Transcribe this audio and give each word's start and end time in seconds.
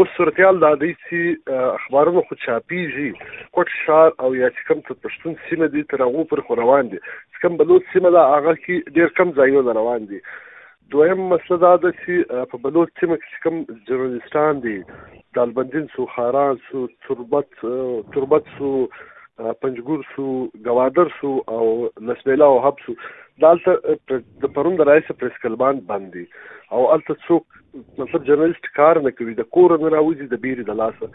اوس 0.00 0.08
صورتحال 0.16 0.60
دا 0.60 0.68
دی 0.82 0.90
چې 0.98 1.54
اخبارونو 1.54 2.20
خو 2.28 2.36
چاپیږي. 2.44 3.08
کوټ 3.56 3.72
شار 3.78 4.14
او 4.26 4.28
یا 4.34 4.48
چې 4.52 4.68
کوم 4.68 4.78
څه 4.86 4.92
پښتون 5.06 5.34
سیمه 5.48 5.66
دي، 5.74 5.82
تر 5.90 6.04
هغه 6.04 6.24
پر 6.30 6.40
خو 6.46 6.56
روان 6.60 6.88
دي. 6.92 7.00
چې 7.00 7.42
کوم 7.42 7.58
بلوچ 7.62 7.90
سیمه 7.96 8.12
دا، 8.14 8.22
هغه 8.30 8.54
کې 8.60 8.96
ډیر 8.98 9.12
کم 9.18 9.34
ځایونه 9.40 9.74
روان 9.80 10.06
دي. 10.12 10.20
دویم 10.94 11.20
مسله 11.32 11.58
دا 11.64 11.72
ده 11.82 11.90
چې 11.98 12.48
په 12.52 12.62
بلوچ 12.64 12.94
سیمه 13.02 13.18
کې 13.24 13.42
کوم 13.44 13.56
جرنالستان 13.90 14.62
دي، 14.66 14.76
دالبندین 15.40 15.86
سو، 15.96 16.06
خاران 16.14 16.62
سو، 16.70 16.86
تربت 17.08 17.60
تربت 18.16 18.50
سو 18.56 18.72
پنځګور 19.62 20.00
سو 20.14 20.26
گوادر 20.68 21.12
سو 21.20 21.32
او 21.56 21.64
لسبیلا 22.10 22.48
او 22.54 22.58
حب 22.66 22.86
سو 22.86 22.96
دالته 23.42 23.96
د 24.44 24.54
پرون 24.56 24.74
د 24.80 24.88
رئیس 24.92 25.10
پریس 25.20 25.38
کلبان 25.42 25.78
باندې. 25.92 26.50
او 26.76 26.82
الته 26.94 27.14
څوک 27.28 27.44
مطلب 28.00 28.24
جرنالست 28.26 28.66
کار 28.78 29.00
نه 29.06 29.10
کوي 29.18 29.34
د 29.38 29.46
کور 29.56 29.74
نه 29.82 29.90
راوځي 29.94 30.28
د 30.32 30.40
بیري 30.44 30.66
د 30.68 30.78
لاسه. 30.80 31.08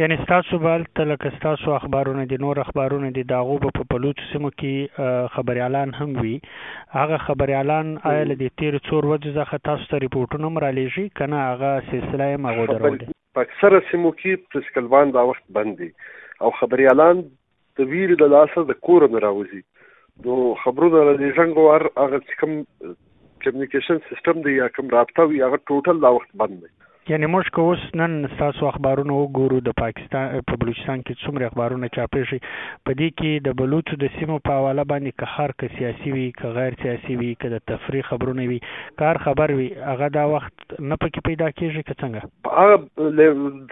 یعنی 0.00 0.16
تاسو 0.30 0.58
بل 0.64 0.84
تلک 1.00 1.26
تاسو 1.44 1.74
اخبارونه 1.76 2.24
دي 2.32 2.38
نور 2.44 2.60
اخبارونه 2.64 3.10
دي 3.18 3.24
داغو 3.32 3.58
په 3.66 3.86
پلوچ 3.94 4.24
سیمو 4.32 4.52
کې 4.62 5.34
خبري 5.36 5.64
اعلان 5.66 5.94
هم 6.00 6.26
وي. 6.26 6.34
هغه 6.98 7.20
خبري 7.28 7.56
اعلان 7.60 7.94
آیل 8.12 8.34
دي 8.42 8.50
تیر 8.62 8.78
څور 8.90 9.10
وجه 9.12 9.34
ځخه 9.38 9.64
تاسو 9.70 9.90
ته 9.92 10.02
ریپورتونه 10.06 10.52
مرالېږي 10.56 11.16
کنه 11.22 11.44
هغه 11.48 11.72
سلسله 11.90 12.42
مغو 12.48 12.68
درول 12.72 13.00
اکثره 13.44 13.82
سیمو 13.90 14.10
کې 14.20 14.52
پریس 14.52 14.70
کلبان 14.78 15.12
دا 15.18 15.26
وخت 15.32 15.44
بندي 15.58 15.90
او 16.46 16.50
خبري 16.60 16.88
اعلان 16.92 17.20
د 17.78 17.90
ویری 17.94 18.16
د 18.22 18.30
لاسه 18.34 18.64
د 18.70 18.78
کور 18.88 19.06
نه 19.14 19.24
راوځي 19.26 19.62
نو 20.26 20.36
خبرونه 20.62 21.16
د 21.22 21.34
ژوند 21.38 21.60
ور 21.64 21.86
هغه 22.02 22.20
کوم 22.42 22.54
کمیونیکیشن 23.44 24.00
سیستم 24.08 24.40
دی 24.46 24.54
یا 24.54 24.68
کوم 24.78 24.88
رابطه 24.94 25.26
وي، 25.32 25.42
هغه 25.46 25.60
ټوټل 25.70 26.00
دا 26.04 26.12
وخت 26.16 26.32
بند 26.42 26.56
دی. 26.62 26.72
یعنی 27.08 27.26
موږ 27.32 27.50
که 27.56 27.60
اوس 27.66 27.82
نن 27.98 28.14
ستاسو 28.30 28.66
اخبارونه 28.70 29.14
وګورو، 29.18 29.60
د 29.68 29.74
پاکستان، 29.80 30.32
په 30.50 30.60
بلوچستان 30.62 31.04
کې 31.06 31.20
څومره 31.24 31.46
اخبارونه 31.50 31.88
چاپې 31.96 32.30
شي، 32.30 32.38
په 32.88 32.96
دې 32.98 33.08
کې 33.20 33.46
د 33.46 33.56
بلوچو 33.60 33.98
د 34.02 34.10
سیمو 34.16 34.36
په 34.48 34.58
حواله 34.58 34.84
باندې 34.92 35.22
که 35.22 35.30
هر 35.36 35.54
که 35.62 35.70
سیاسي 35.78 36.12
وي، 36.16 36.26
که 36.40 36.52
غیر 36.58 36.76
سیاسي 36.82 37.16
وي، 37.20 37.30
که 37.44 37.52
د 37.54 37.64
تفریح 37.72 38.08
خبرونه 38.10 38.48
وي، 38.50 38.58
کار 39.04 39.22
خبر 39.28 39.54
وي، 39.60 39.68
هغه 39.92 40.10
دا 40.18 40.26
وخت 40.34 40.66
نه 40.80 40.96
پکې 41.04 41.20
پیدا 41.30 41.48
کیږي 41.50 41.82
که 41.88 41.94
څنګه؟ 42.02 42.20
هغه 42.58 42.76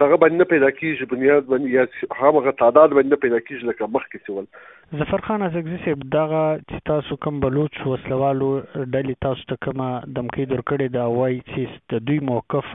دغه 0.01 0.17
باندې 0.23 0.51
پیدا 0.55 0.71
کیږي 0.79 1.11
بنیاد 1.13 1.53
باندې 1.53 1.69
یا 1.77 1.85
هغه 2.23 2.57
تعداد 2.63 2.97
باندې 2.97 3.23
پیدا 3.27 3.43
کیږي 3.47 3.71
لکه 3.71 3.93
مخکې 3.97 4.25
سیول 4.27 4.51
ظفر 4.95 5.21
خان 5.21 5.41
ازغزي 5.41 5.77
صاحب 5.85 6.03
دغه 6.11 6.41
چې 6.57 6.77
تاسو 6.89 7.15
کوم 7.23 7.39
بلوچ 7.45 7.79
وسلوالو 7.85 8.51
ډلې 8.75 9.15
تاسو 9.25 9.43
ته 9.49 9.57
کومه 9.65 9.87
دمکې 10.19 10.45
درکړې 10.51 10.93
دا 10.93 11.07
وایي 11.15 11.41
چې 11.47 11.81
د 11.93 12.05
دوی 12.09 12.19
موقف 12.29 12.69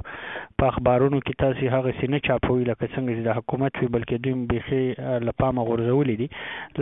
په 0.58 0.66
اخبارونو 0.72 1.20
کې 1.22 1.40
تاسو 1.44 1.70
هغه 1.76 1.94
سینه 2.00 2.20
چاپوي، 2.28 2.68
لکه 2.70 2.90
څنګه 2.94 3.16
چې 3.16 3.22
د 3.28 3.38
حکومت 3.38 3.80
وی 3.80 3.88
بلکې 3.96 4.24
دوی 4.26 4.34
بيخي 4.52 4.82
لپامه 5.28 5.66
غورځولې 5.70 6.16
دي. 6.20 6.28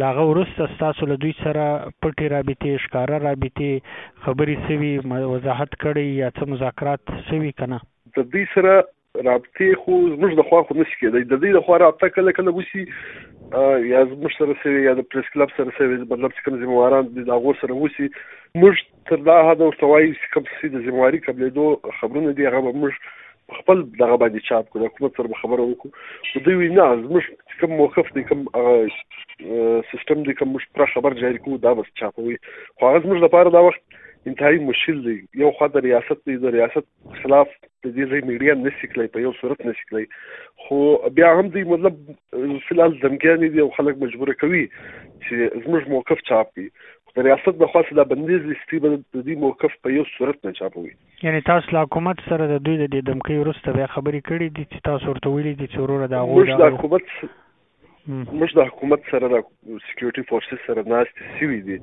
لاغه 0.04 0.28
ورسته 0.30 0.78
تاسو 0.84 1.10
له 1.12 1.22
دوی 1.26 1.34
سره 1.42 1.66
پټي 2.02 2.32
رابطې 2.36 2.84
ښکارا 2.86 3.24
رابطې 3.28 3.72
خبري 4.26 4.56
سوي 4.68 4.94
وضاحت 5.34 5.82
کړي 5.82 6.06
یا 6.22 6.32
څه 6.38 6.54
مذاکرات 6.54 7.18
سوي 7.30 7.58
کنه 7.62 7.80
د 8.18 8.32
دوی 8.34 8.48
سره 8.56 8.74
رابطې 9.26 9.68
خو 9.84 9.92
زموږ 10.14 10.32
د 10.40 10.46
خوا 10.48 10.60
خو 10.68 10.74
نشي 10.80 10.96
کېدای. 11.00 11.24
د 11.32 11.40
دې 11.42 11.50
د 11.56 11.64
خوا 11.68 11.76
رابطه 11.82 12.08
کله 12.16 12.32
کله 12.38 12.50
وسی 12.58 12.82
یا 13.92 14.00
زموږ 14.10 14.32
سره 14.38 14.58
سوي 14.64 14.82
یا 14.88 14.92
د 14.98 15.06
پریس 15.12 15.30
کلب 15.36 15.54
سره 15.56 15.70
سوي 15.78 15.96
مطلب 16.02 16.30
چې 16.34 16.44
کوم 16.48 16.60
ذمہواران 16.64 17.08
دي 17.14 17.24
دا 17.30 17.38
غو 17.46 17.54
سره 17.62 17.78
وسی 17.78 18.06
موږ 18.60 18.74
تر 19.10 19.24
دا 19.30 19.38
حد 19.50 19.64
ورتوای 19.66 20.06
چې 20.10 20.34
کوم 20.34 20.44
څه 20.50 20.74
د 20.76 20.86
ذمہواری 20.88 21.24
قبلې 21.26 21.98
خبرونه 22.02 22.36
دي، 22.40 22.46
هغه 22.50 22.74
موږ 22.82 22.92
خپل 23.60 23.78
دغه 24.00 24.16
باندې 24.22 24.46
چاپ 24.48 24.66
کړو 24.72 24.90
حکومت 24.90 25.16
سره 25.20 25.40
خبره 25.42 25.62
وکړو. 25.68 25.90
خو 26.32 26.42
دوی 26.48 26.56
وی 26.58 26.68
نه، 26.74 26.84
زموږ 27.04 27.24
کوم 27.62 27.72
موقف 27.78 28.12
دی، 28.18 28.22
کوم 28.28 28.40
سیستم 29.92 30.18
دی، 30.28 30.34
کوم 30.40 30.52
موږ 30.52 30.62
پر 30.80 30.92
خبر 30.92 31.16
جاری 31.22 31.40
کوو، 31.46 31.62
دا 31.64 31.72
بس 31.80 31.88
چاپوي 32.02 32.36
خو 32.44 32.82
هغه 32.86 33.00
زموږ 33.06 33.18
لپاره 33.26 33.54
دا 33.56 33.62
وخت 33.68 33.82
انتهایی 34.26 34.58
مشکل 34.58 35.02
دی۔ 35.04 35.16
یو 35.42 35.50
خوا 35.58 35.66
د 35.74 35.84
ریاست 35.88 36.24
دی 36.26 36.36
د 36.36 36.54
ریاست 36.56 36.86
خلاف 37.22 37.48
د 37.84 37.86
دې 37.96 38.04
ځای 38.10 38.20
میډیا 38.30 38.54
نشي 38.64 38.86
کولای 38.94 39.12
په 39.16 39.26
یو 39.26 39.32
صورت 39.40 39.66
نشي 39.66 39.84
کولای 39.90 40.06
خو 40.64 40.80
بیا 41.18 41.32
هم 41.40 41.48
دی 41.56 41.64
مطلب 41.74 42.00
فلال 42.68 42.96
دمګانی 43.02 43.52
دی 43.54 43.60
او 43.66 43.68
خلک 43.76 44.02
مجبور 44.06 44.32
کوي 44.44 44.64
چې 45.24 45.34
زموږ 45.64 45.88
موقف 45.96 46.24
چاپ 46.30 46.54
کړي. 46.54 46.68
د 47.16 47.24
ریاست 47.26 47.56
د 47.60 47.70
خاصه 47.74 47.94
د 47.98 48.08
بندیز 48.10 48.44
لیستي 48.48 48.78
به 48.82 48.90
د 48.96 49.24
دې 49.26 49.34
موقف 49.44 49.72
په 49.86 49.94
یو 49.94 50.04
صورت 50.10 50.44
نه 50.46 50.52
چاپوي. 50.58 50.92
یعنی 51.22 51.40
تاسو 51.48 51.76
له 51.76 51.80
حکومت 51.86 52.20
سره 52.28 52.46
د 52.50 52.60
دوی 52.66 52.76
د 52.82 52.96
دمکې 53.08 53.40
وروسته 53.40 53.72
بیا 53.78 53.86
خبرې 53.94 54.20
کړې 54.28 54.48
دي 54.58 54.64
چې 54.70 54.84
تاسو 54.90 55.10
ورته 55.10 55.32
ویلي 55.32 55.54
دي 55.54 55.66
چې 55.66 55.78
ورور 55.84 56.06
د 56.06 56.14
هغه 56.22 56.60
د 56.60 56.76
حکومت 56.76 57.02
موږ 58.10 58.54
د 58.58 58.70
حکومت 58.70 59.10
سره 59.10 59.28
د 59.32 59.42
سکیورټي 59.88 60.22
فورسز 60.30 60.64
سره 60.68 60.86
ناست 60.94 61.20
سوي 61.40 61.60
دي 61.68 61.76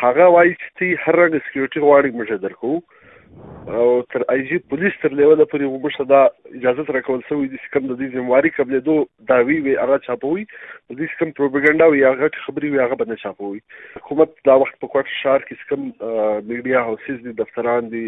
هغه 0.00 0.26
وایي 0.34 0.56
چې 0.56 1.04
هر 1.04 1.16
رنګ 1.22 1.46
سکیورټي 1.46 1.80
غواړي 1.86 2.10
موږ 2.18 2.42
درکو 2.46 2.74
او 3.74 4.02
تر 4.12 4.22
ای 4.32 4.42
جی 4.48 4.56
پولیس 4.72 4.96
تر 5.02 5.14
لیول 5.18 5.42
پورې 5.42 5.68
ومشه 5.74 6.04
دا 6.12 6.20
اجازه 6.58 6.84
تر 6.88 6.98
کول 7.08 7.20
سوې 7.28 7.50
دي 7.52 7.60
کوم 7.74 7.86
د 7.90 7.98
دې 8.00 8.16
ذمہواری 8.16 8.50
قبل 8.56 8.80
دو 8.88 8.96
داوی 9.30 9.58
وی 9.66 9.76
هغه 9.82 9.98
چاپوي 10.06 10.44
د 10.48 10.98
دې 10.98 11.20
کوم 11.20 11.32
پروپاګاندا 11.38 11.88
وی 11.92 12.04
هغه 12.06 12.44
خبري 12.46 12.72
وی 12.72 12.82
هغه 12.82 12.98
باندې 13.02 13.22
چاپوي 13.24 13.60
حکومت 14.00 14.34
دا 14.50 14.56
وخت 14.64 14.78
په 14.84 14.92
کوټ 14.96 15.16
شهر 15.20 15.46
کې 15.48 15.70
کوم 15.72 15.88
میډیا 16.50 16.84
هاوسز 16.88 17.22
دي 17.28 17.36
دفتران 17.42 17.92
دي 17.94 18.04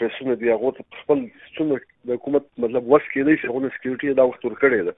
پرسونه 0.00 0.34
دی 0.34 0.50
هغه 0.52 0.86
خپل 1.00 1.18
څومره 1.56 1.80
د 2.10 2.10
حکومت 2.18 2.44
مطلب 2.64 2.88
وس 2.92 3.04
کې 3.12 3.26
دی 3.28 3.36
چې 3.40 3.46
هغه 3.50 3.70
سکیورټي 3.76 4.16
دا 4.20 4.24
وخت 4.30 4.46
ورکړی 4.46 4.80
ده 4.86 4.92